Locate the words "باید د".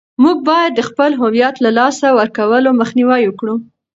0.49-0.81